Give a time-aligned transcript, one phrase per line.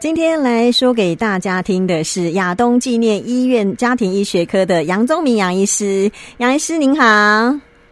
[0.00, 7.04] 今天来说给大家听的是亚东纪念医院家庭医学科的杨宗明杨医师，杨医师您好。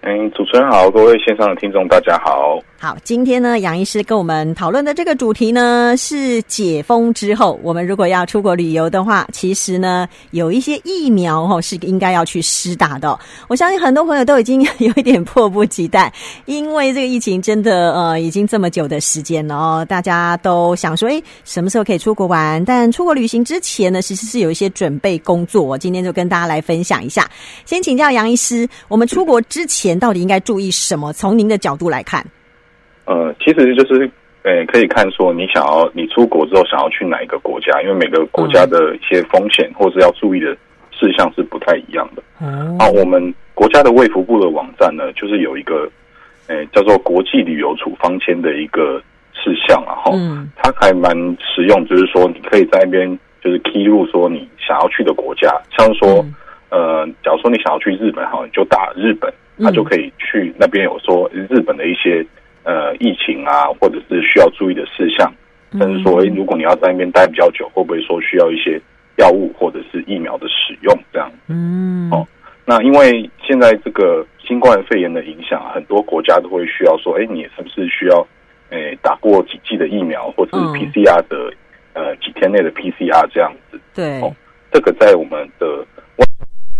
[0.02, 2.60] 嗯，主持人好，各位线上的听众大家好。
[2.86, 13.18] 好，今天呢，杨医师跟我们讨论的这个主题呢，是解封之后，我们如果要出国旅游的话，其实呢，有一些疫苗哦是应该要去施打的。
[13.48, 16.12] 我相信很多朋友都已经有一点迫不及待，
[16.44, 22.64] 因为这个疫情真的呃已经这么久的时间了哦，大家都想说，诶，什么时候可以出国玩？
[22.64, 27.28] 但出国旅行之前呢，其实是有一些准备工作，今天就跟大家来分享一下。
[27.64, 31.12] 先请教杨医师，我们出国之前到底应该注意什么？
[31.12, 32.24] 从您的角度来看。
[33.06, 34.10] 呃，其实就是，
[34.42, 40.56] 呃、欸，可以看说你想要你出国之后想要去哪一个国家，因为每个国家的一些风险或是要注意的
[40.90, 42.22] 事项是不太一样的。
[42.40, 45.88] 嗯，啊，我们国家的卫福部的网站呢，就是有一个，
[46.48, 49.00] 呃、欸，叫做国际旅游处方签的一个
[49.32, 55.48] 事项，然后，嗯，它还蛮实用，就是说你可以在那边就是 key 入说你想要去的国家，
[55.78, 56.26] 像是说，
[56.70, 62.26] 呃，假如说你想要去日本，哈，你就打日本，它就可以去那边有说日本的一些。
[62.66, 65.32] 呃，疫情啊，或者是需要注意的事项，
[65.78, 68.80] 甚至说，如果你要在那边待比较久，会不会说需要一些
[69.18, 71.30] 药物或者是疫苗的使用这样？
[71.46, 72.26] 嗯，哦，
[72.64, 78.26] 那因为现在这个新冠肺炎的影响，很多国家都会需要说，哎，你是不是需要，
[78.70, 81.52] 诶，打过几剂的疫苗，或者是 PCR 的，
[81.92, 83.80] 呃，几天内的 PCR 这样子？
[83.94, 84.34] 对，哦，
[84.72, 85.86] 这个在我们的。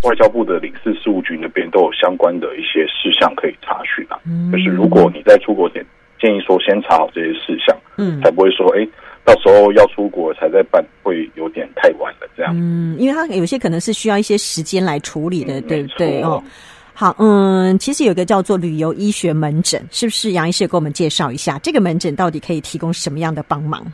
[0.07, 5.85] 外交部的领事事务局那边都有相关的一些事项可以查询啊，嗯，就是如果你在出国前
[6.21, 8.89] 建议说先查好这些事项，嗯，才不会说哎、欸，
[9.25, 12.55] 到时候要出国才在办，会有点太晚了这样。
[12.57, 16.41] 嗯，因为他有些可能是需要一些时间来处理的，嗯、对不对哦？
[16.95, 23.85] 好，嗯，其实有一个叫做旅游医学门诊，是不是杨医师给我们介绍一下这个门诊到底可以提供什么样的帮忙？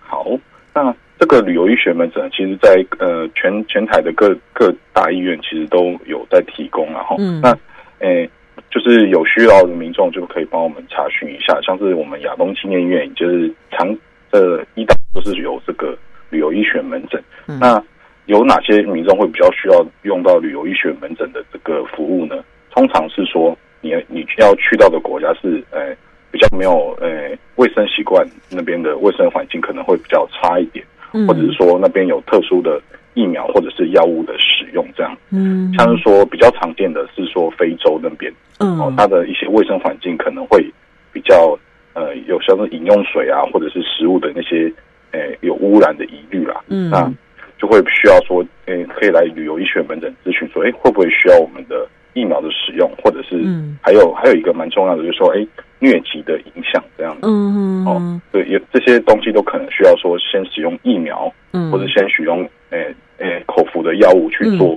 [0.00, 0.24] 好，
[0.72, 0.94] 那。
[1.18, 7.58] 这个旅游医学门诊，其实在呃全全台的各各大医院，其实都有在提供，然后，嗯，那，
[7.98, 8.28] 诶，
[8.70, 13.88] 就是有需要的民众就可以帮我们查询一下，像是我们亚东青年医院，就是长
[14.30, 15.98] 呃医大都是有这个
[16.30, 17.20] 旅游医学门诊。
[17.48, 17.82] 嗯、那
[18.26, 22.36] 有哪些民众会比较需要用到旅游医学门诊的这个服务呢？
[22.70, 25.96] 通常是说你你要去到的国家是呃
[26.30, 30.84] 比较没有呃卫生习惯，那边的卫生环境可能会比较差一点。
[31.12, 32.80] 或者是说那边有特殊的
[33.14, 40.64] 疫苗或者是药物的使用，这样，嗯，像是说比较常见的是说非洲那边，嗯，哦，它的一些卫生环境可能会
[41.12, 41.58] 比较
[41.94, 44.72] 呃有像是饮用水啊或者是食物的那些
[45.12, 47.12] 呃有污染的疑虑啦，嗯，那
[47.58, 53.36] 就会需要说，诶，可以来旅游医学门诊咨询说，诶，会不会需要我们的疫苗的使用，或者是
[53.82, 55.46] 还有还有一个蛮重要的就是说，诶。
[55.80, 64.76] 疟疾的影响这样子，嗯哦，对，有这些东西都可能需要说先使用疫苗，嗯，或者先使用诶诶、欸欸、口服的药物去做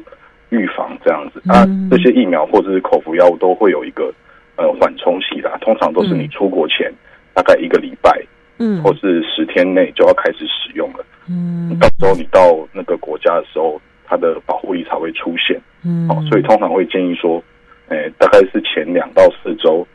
[0.49, 1.41] 预防这样子。
[1.47, 4.13] 啊，这些疫苗或者是口服药物都会有一个
[4.57, 6.93] 呃缓冲期啦，通常都是你出国前
[7.33, 8.23] 大概一个礼拜，
[8.59, 17.43] 嗯，或是十天内就要开始使用了，嗯，到时候你到那个国家的时候，它的保护力才会出现，嗯，哦，所以通常会建议说，
[17.89, 19.87] 诶、欸，大概是前两到四周。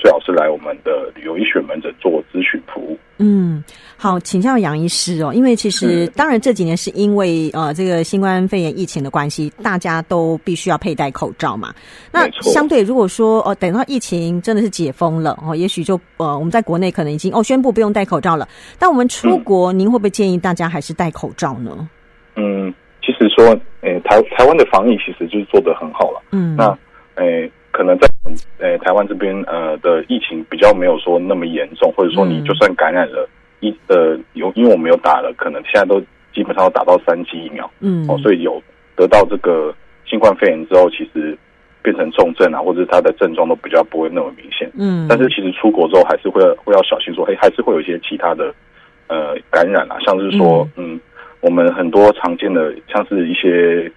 [0.00, 2.98] 最好是来我们的旅游医学门诊做咨询服务。
[3.18, 3.62] 嗯，
[3.98, 11.74] 好，请教杨医师哦，因为其实当然这几年是因为呃这个新冠肺炎疫情的关系，大家都必须要佩戴口罩嘛。
[12.10, 18.48] 那相对如果说哦，等到疫情真的是解封了哦，也许就呃我们在国内可能已经哦宣布不用戴口罩了。
[18.78, 21.86] 但我们出国，嗯、您会不会建议大家还是戴口罩呢？
[22.36, 22.72] 嗯，
[23.02, 23.44] 其实说，
[23.82, 26.22] 诶、欸，台台湾的防疫其实就是做得很好了。
[26.30, 26.66] 嗯，那
[27.16, 27.42] 诶。
[27.42, 28.08] 欸可能在
[28.58, 33.28] 呃台湾这边呃的疫情比较没有说那么严重，或者说你就算感染了，
[33.60, 36.00] 一呃有因为我们有打了，可能现在都
[36.34, 38.62] 基本上都打到三剂疫苗，嗯，哦，所以有
[38.96, 41.36] 得到这个新冠肺炎之后，其实
[41.82, 48.54] 变成重症啊，或者是他的症状都比较不会那么明显，嗯，但是其实出国之后还是会会要小心说，哎，还是会有一些其他的
[49.08, 51.00] 呃感染啊，像是说嗯，嗯，
[51.40, 53.90] 我们很多常见的像是一些。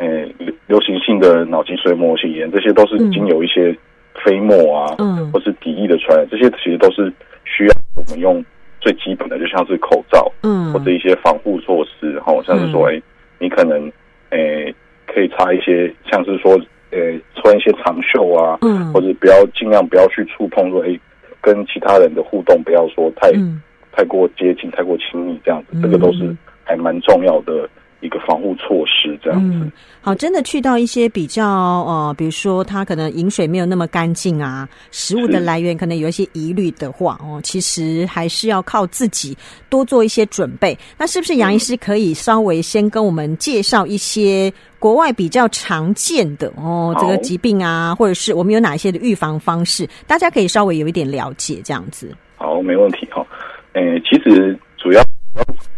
[0.00, 3.76] 诶、欸，流流行性的脑脊髓膜性炎，这些都是经有一些
[4.24, 7.12] 飞沫啊，嗯，或是体液的传染，这些其实都是
[7.44, 8.42] 需要我们用
[8.80, 13.02] 最基本的，就像是口罩，嗯，或者一些防护措施，然后像是说，诶、欸，
[13.38, 13.92] 你可能
[14.30, 14.74] 诶、欸、
[15.06, 16.58] 可以擦一些，像是说，
[16.92, 21.00] 诶、欸，穿一些长袖啊，嗯，或者不要尽量不要去触碰说，诶、欸，
[21.42, 23.60] 跟其他人的互动不要说太、嗯、
[23.92, 27.68] 太过接近、太过亲密这样子，这个都是还蛮重要的。
[28.00, 29.58] 一个防护措施这样子。
[29.58, 39.36] 嗯，好，真的去到一些比较呃，比如说它可能饮水没有那么干净啊，食物的来源可能有一些疑虑的话哦，其实还是要靠自己
[39.68, 40.76] 多做一些准备。
[40.96, 52.16] 那是不是杨医师可以稍微先跟我们介绍一些国外比较常见的哦这个疾病啊，或者是我们有哪一些的预防方式，大家可以稍微有一点了解这样子。
[52.36, 53.26] 好，没问题哈。
[53.74, 55.02] 诶，其实主要。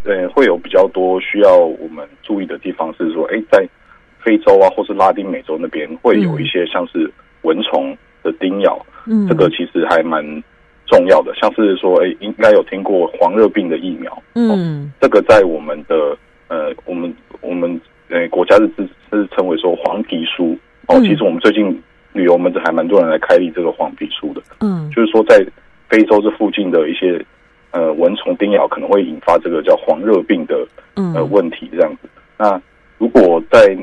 [0.05, 3.65] 呃，会有比较多需要我们注意的地方是说，哎，在
[4.19, 7.09] 非洲啊，或是拉丁美洲那边，会有一些像是
[7.43, 10.21] 蚊虫的叮咬，嗯，这个其实还蛮
[10.85, 11.33] 重要的。
[11.35, 16.17] 像是说，哎，应该有听过黄热病的疫苗，嗯，哦，这个在我们的
[16.49, 17.79] 呃，我们我们
[18.09, 20.57] 呃国家是是是称为说黄皮书
[20.87, 20.99] 哦。
[20.99, 25.45] 其实我们最近旅游门诊还蛮多人来开立这个黄皮书的，嗯，就是说在
[25.87, 27.25] 非洲这附近的一些。
[27.73, 32.07] 呃，蚊虫叮咬可能会引发这个叫黄热病的呃问题，这样子。
[32.37, 32.61] 那
[32.99, 33.75] 如果在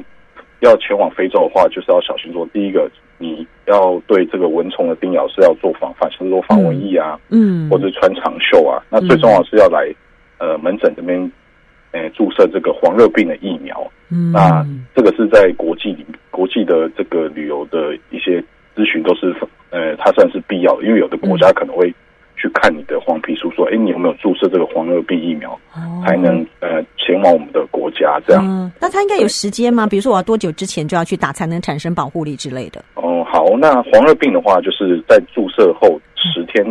[0.61, 2.89] 要前往非洲的话，就是要小心说，第一个
[3.19, 8.81] 你要对这个蚊虫的叮咬是要做防范，像是说防蚊液啊，嗯，或者穿长袖啊。
[8.91, 9.93] 那最重要是要来
[10.39, 11.33] 呃门诊这边，
[11.91, 13.91] 呃注射这个黄热病的疫苗。
[14.09, 14.65] 嗯，那
[14.95, 18.41] 这个是在国际里国际的这个旅游的一些
[18.77, 19.35] 咨询都是
[19.71, 21.93] 呃，它算是必要的，因为有的国家可能会。
[22.41, 28.19] 去看你的黄皮书，说，哎，你有没有注射这个黄热病疫苗，哦、才能呃前往我们的国家？
[28.27, 28.43] 这样。
[28.43, 29.87] 嗯，那他应该有时间吗？
[29.87, 32.83] 比如说我要多久之前就要去打，才能产生保护力之类的？
[32.95, 36.65] 哦，好，那黄热病的话，就是在注射后十天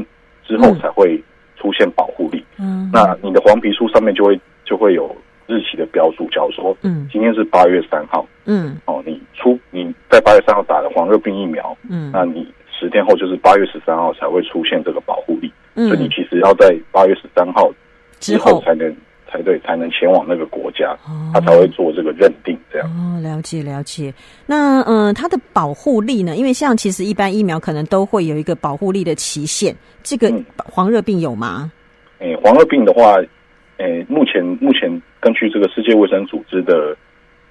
[0.44, 1.21] 之后才会
[1.56, 2.44] 出现保护力。
[2.57, 5.15] 嗯，那你的黄皮书上面就会就会有
[5.45, 12.48] 日期的标注，假如说，嗯，今天是八月三号，嗯，哦，你出你在八月三号打的黄热病疫苗，嗯，那你。
[12.80, 17.71] 十天后就是八月十三号才会出现这个保护力，嗯，所以你其实要在八月十三号
[18.19, 18.93] 之后才能
[19.31, 22.87] 才对才能前往那个国家，哦，他才会做这个认定这样。
[22.89, 24.13] 哦，了解了解。
[24.45, 26.35] 那嗯，呃，它的保护力呢？
[26.35, 29.73] 因为像其实一般疫苗可能都会有一个保护力的期限，
[30.03, 31.71] 这个黄热病有吗？
[32.19, 33.15] 诶，嗯，黄热病的话，
[33.77, 36.95] 诶，目前目前根据这个世界卫生组织的。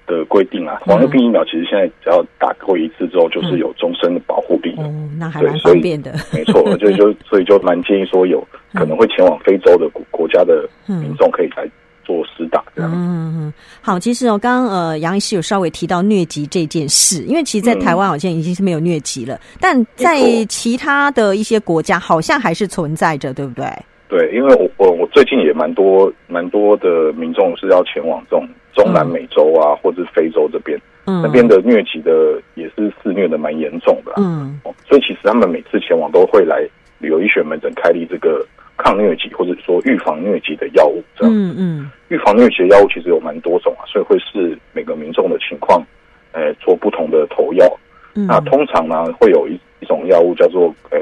[0.09, 4.71] 的规定啊，黄热病疫苗其实现在只要打过一次之后，就是有终身的保护力。
[4.77, 6.13] 哦、嗯，那还蛮方便的。
[6.33, 11.69] 没错，就就所以就蛮建议说，有可能会前往非洲的国国家的民众可以来
[12.03, 12.91] 做施打这样。
[12.91, 23.65] 嗯嗯，好，其实哦，刚刚呃杨医师有稍微提到疟疾这件事，因为其实，在台湾好像已经是没有疟疾了，嗯、但在其他的一些国家好像还是存在着，对不对？
[24.09, 28.45] 对，因为我我我最近也蛮多蛮多的民众是要前往这种。
[28.75, 34.57] 中南美洲啊，或者非洲这边，嗯，那边的疟疾的也是肆虐的蛮严重的，嗯，
[34.87, 36.65] 所以其实他们每次前往都会来
[36.99, 38.45] 旅游医学门诊开立这个
[38.77, 45.83] 抗疟疾或者说预防疟疾的药物，这样，嗯嗯，预防疟疾的药物其实有蛮多种啊，所以会是每个民众的情况，
[46.31, 47.67] 呃，做不同的投药。
[48.13, 50.99] 嗯，那通常呢，会有一一种药物叫做呃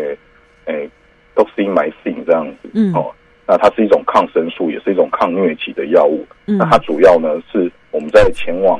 [1.37, 3.13] 呃 doxycycline 这样子，嗯哦。
[3.49, 6.25] 那它是一种抗生素，也是一种抗疟疾的药物。
[6.47, 8.77] 嗯、那它主要呢是我们在前往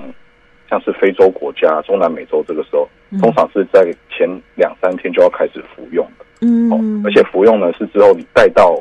[0.70, 6.26] 像是非洲国家、中南美洲这个时候，嗯、通常是在前两三天就要开始服用的。
[6.42, 6.76] 嗯，哦，
[7.06, 8.78] 而且服用呢是之后你带到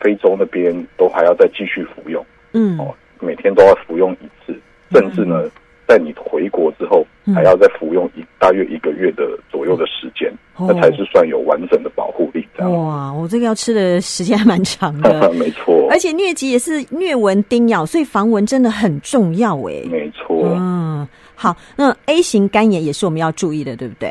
[0.00, 2.24] 非洲那边都还要再继续服用。
[2.54, 4.58] 嗯，哦，每天都要服用一次，
[4.92, 5.42] 甚至呢。
[5.44, 5.50] 嗯
[5.88, 7.04] 在你回国之后，
[7.34, 10.30] 还要再服用一大约一个月的左右的时间，
[10.60, 12.46] 嗯、那才是算有完整的保护力。
[12.54, 15.88] 这样哇，我这个要吃的时间还蛮长的， 没错。
[15.90, 19.82] 而且疟疾也是疟蚊叮咬，所以防蚊真的很重要哎。
[19.90, 20.46] 没错。
[20.54, 24.08] 嗯，好，那 A 型肝炎也是我们要注意的，对不对？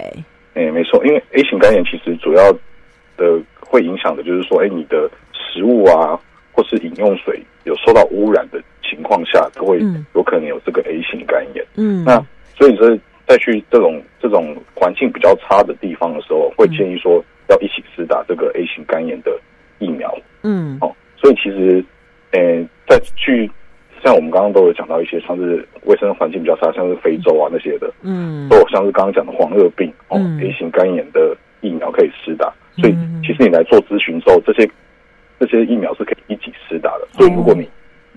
[0.56, 2.52] 哎，没错，因为 A 型肝炎其实主要
[3.16, 6.20] 的会影响的就是说，哎，你的食物啊，
[6.52, 8.60] 或是饮用水有受到污染的。
[8.90, 9.80] 情况下都会
[10.16, 11.66] 有可能有这个 A 型肝炎。
[11.76, 12.24] 嗯，那
[12.56, 12.90] 所以说
[13.28, 19.40] 在去这种这种环境比较差的地方的时候，会建议说要一起施打这个 A 型肝炎的
[19.80, 20.14] 疫苗。
[20.44, 21.84] 嗯，哦，所以其实，
[22.32, 23.50] 呃，再去
[24.04, 32.54] 像我们刚刚都有讲到一些，像是卫生环境比较差，像是非洲啊那些的，嗯，都有像是刚刚讲的黄热病哦、嗯、A 型肝炎的疫苗可以施打。
[32.80, 34.70] 所以其实你来做咨询之后，这些
[35.40, 37.08] 这些疫苗是可以一起施打的。
[37.12, 37.68] 所以如果你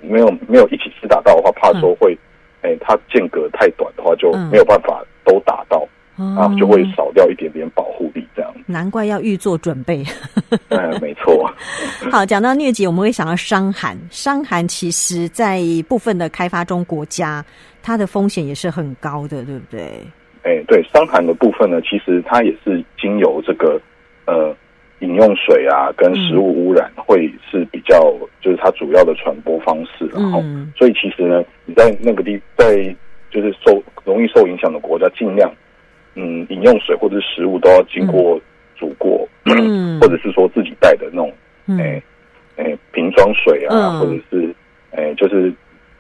[0.02, 2.16] 没有没有一起施打到的话，怕说会，
[2.62, 5.86] 哎、嗯欸，它间隔太短的话，就没有办法都打到，
[6.18, 8.52] 嗯、啊，就会少掉一点点保护力，这样。
[8.66, 10.04] 难怪要预做准备。
[10.70, 11.50] 哎，没错。
[12.10, 13.98] 好，讲到疟疾，我们会想到伤寒。
[14.10, 17.44] 伤寒其实在部分的开发中国家，
[17.82, 20.00] 它的风险也是很高的，对不对？
[20.42, 23.80] 哎，对，伤寒的部分呢，其实它也是经由这个
[24.26, 24.54] 呃
[25.00, 28.00] 饮用水啊跟食物污染会是比较
[28.40, 29.34] 就是它主要的传
[30.14, 30.42] 然后
[30.76, 32.76] 所以其实呢，你在那个地在
[33.30, 35.50] 就是受容易受影响的国家，尽量
[36.14, 38.40] 嗯饮用水或者是食物都要经过
[38.76, 39.28] 煮过，
[40.00, 41.32] 或者是说自己带的那种
[41.78, 42.02] 诶
[42.56, 44.54] 诶瓶装水啊，或者是
[44.92, 45.52] 哎就是。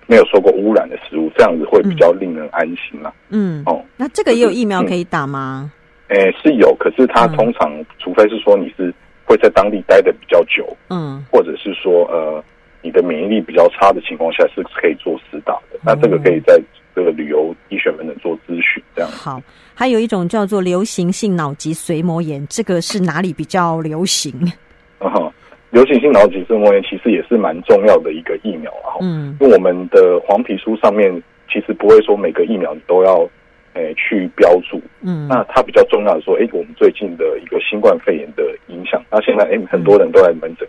[0.06, 3.14] 没有受过污染的食物，这样子会比较令人安心啦。
[3.28, 5.70] 嗯，哦，那这个也有疫苗可以打吗？
[6.08, 6.32] 诶、嗯。
[6.32, 8.92] 欸，是有，可是它通常，嗯、除非是说你是
[9.24, 12.42] 会在当地待的比较久，嗯，或者是说呃
[12.82, 15.76] 你的免疫力比较差的情况下，是可以做施打的。
[15.76, 16.60] 嗯、那这个可以在
[16.94, 19.10] 这个旅游医学门诊做咨询，这样。
[19.10, 19.40] 好，
[19.74, 24.32] 还有一种叫做流行性脑脊髓膜炎，这个是哪里比较流行？
[24.98, 25.32] 啊
[25.70, 31.12] 流行性脑脊髓膜炎其实也是蛮重要的一个疫苗啊，嗯，因为我们的黄皮书上面
[31.48, 33.20] 其实不会说每个疫苗你都要
[33.74, 40.66] 诶、欸、去标注，嗯，那它比较重要的说，哎、欸，我们最近的一个新冠肺炎的影响，那现在哎、欸、很多人都来门诊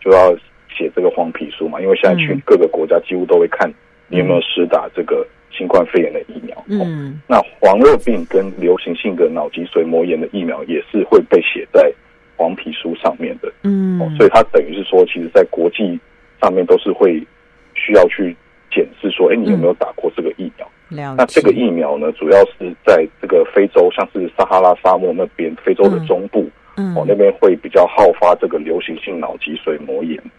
[0.00, 0.32] 就要
[0.68, 3.70] 写这个黄皮书嘛，因为现在去各个国家几乎都会看
[4.08, 11.92] 你有没有施打这个新冠肺炎的疫苗，嗯，那黄热病跟流行性的脑脊髓膜炎的疫苗也是会被写在。
[12.38, 15.98] 黄皮书上面的，嗯，所以它等于是说，其实，在国际
[16.38, 17.18] 上面都是会
[17.72, 18.36] 需要去
[18.70, 20.70] 检视说，哎，你有没有打过这个疫苗？
[20.90, 26.46] 嗯、那这个疫苗呢，主要是在这个非洲，像是撒哈拉沙漠那边，非洲的中部，
[26.76, 30.30] 嗯，哦，那边会比较好发这个流行性脑脊髓膜炎，嗯，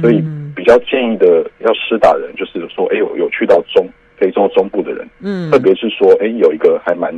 [0.00, 0.22] 所以
[0.54, 3.86] 比较建议的要施打人，就是说，哎，有有去到中
[4.16, 7.12] 非洲中部的人，嗯，特别是说，哎，有一个还蛮。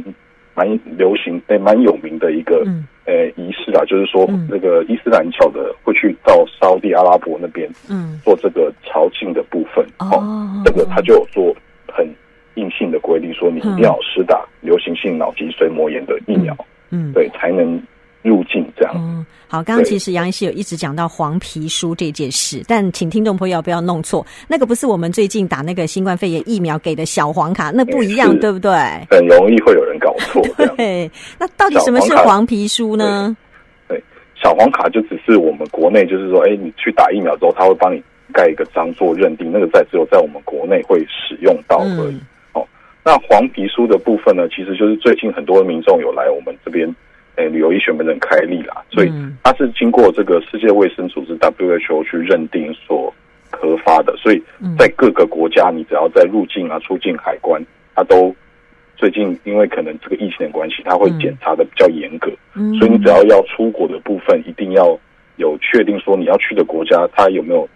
[0.57, 0.65] 蛮
[0.97, 2.65] 流行诶，蛮有名的一个
[3.07, 11.53] 诶仪式啊，就是说那个伊斯兰教的会去到沙地阿拉伯那边，嗯，做这个朝觐的部分，哦，这个他就有做
[11.89, 12.09] 很
[12.55, 16.57] 硬性的规定，说你一定要施打流行性脑脊髓膜炎的疫苗，
[16.91, 17.83] 嗯，对，才能。
[18.25, 18.95] 入境这样。
[18.97, 28.73] 嗯，好，刚刚其实杨医师有一直讲到黄皮书这件事，但请听众朋友不要弄错，那个不是我们最近打那个新冠肺炎疫苗给的小黄卡，那不一样，对不对？
[29.09, 30.43] 很容易会有人搞错。
[30.77, 31.09] 对，
[31.39, 33.37] 那到底什么是黄皮书呢？
[33.87, 34.03] 对，
[34.35, 42.17] 小黄卡就只是我们国内就是说，哎，你去打疫苗之后，他会帮你盖一个章做认定，那个在只有在我们国内会使用到而已。
[42.17, 42.67] 嗯、哦，
[43.05, 46.93] 那黄皮书的部分呢，其实就是最近很多民众有来我们这边。
[47.37, 49.13] 诶、欸，旅游医学门诊开立啦，所以
[49.43, 53.13] 它是经过这个世界卫生组织 WHO 去认定所
[53.51, 54.43] 核发的，所以
[54.79, 57.61] 在各个国家，你只要在入境啊、出境海关，
[57.95, 58.35] 它都
[58.97, 62.31] 最近因为可能这个疫情的关系，它会检查的比较严格，
[62.79, 64.99] 所以你只要要出国的部分，一定要
[65.37, 67.69] 有确定说你要去的国家，它有没有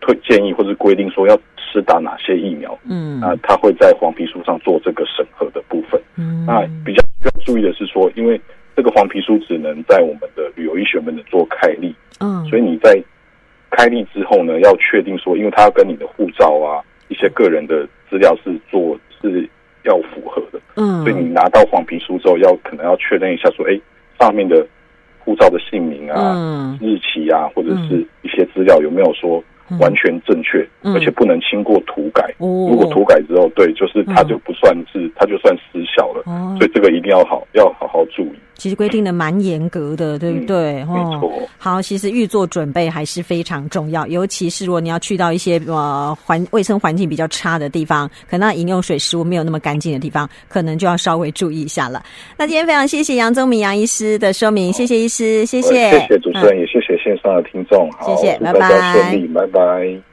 [0.00, 1.36] 推建议或者规定说要
[1.72, 7.24] 施打哪些疫苗，嗯，那他会在黄皮书上做这个审核的部分，嗯，那比较需。
[7.24, 8.40] 要注意的是说，因为
[8.76, 13.00] 这个黄皮书只能在我们的旅游医学门诊做开立，嗯，所以你在
[13.70, 19.48] 开立之后呢，要确定说，因为它要跟你的护照啊一些个人的资料是做是
[19.84, 23.80] 要符合的，嗯，所以你拿到黄皮书之后，要可能要确认一下说，哎，
[24.18, 24.66] 上面的
[25.20, 29.42] 护照的姓名啊、嗯、日期啊，或者是一些资料有没有说。
[29.78, 32.34] 完全正确，而且不能经过涂改。
[32.38, 36.22] 如果涂改之后，对，就是它就不算是，它就算失效了。
[36.26, 38.32] 哦所以这个一定要好，要好好注意。
[38.54, 40.84] 其实规定的蛮严格的，对不对？
[40.84, 41.32] 没错。
[41.58, 52.04] 好，其实预做准备还是非常重要，尤其是如果你要去到一些呃环卫生环境比较差的地方，可能饮用水、食物没有那么干净的地方，可能就要稍微注意一下了。
[52.36, 60.11] 那今天非常谢谢杨宗明杨医师的说明，谢谢医师，谢谢，谢谢主持人，也谢谢线上的听众，好，谢谢，拜拜，顺利，拜拜。